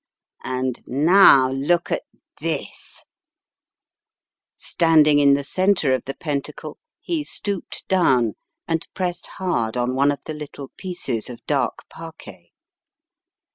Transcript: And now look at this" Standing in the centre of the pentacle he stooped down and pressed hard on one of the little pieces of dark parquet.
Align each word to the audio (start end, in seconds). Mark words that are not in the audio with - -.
And 0.43 0.81
now 0.87 1.51
look 1.51 1.91
at 1.91 2.01
this" 2.39 3.03
Standing 4.55 5.19
in 5.19 5.35
the 5.35 5.43
centre 5.43 5.93
of 5.93 6.05
the 6.05 6.15
pentacle 6.15 6.79
he 6.99 7.23
stooped 7.23 7.87
down 7.87 8.33
and 8.67 8.87
pressed 8.95 9.27
hard 9.37 9.77
on 9.77 9.93
one 9.93 10.09
of 10.11 10.17
the 10.25 10.33
little 10.33 10.71
pieces 10.75 11.29
of 11.29 11.45
dark 11.45 11.87
parquet. 11.87 12.49